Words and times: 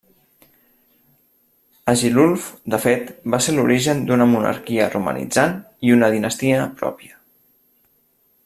Agilulf, 1.93 2.47
de 2.75 2.79
fet, 2.87 3.13
va 3.35 3.41
ser 3.49 3.55
l'origen 3.57 4.03
d'una 4.09 4.29
monarquia 4.35 4.91
romanitzant 4.97 5.57
i 5.89 5.97
una 6.01 6.13
dinastia 6.19 6.69
pròpia. 6.81 7.21